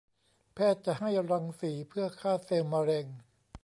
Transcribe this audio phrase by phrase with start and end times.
[0.55, 3.05] แพทย์จะให้รังสีเพื่อฆ่าเซลล์มะเร็ง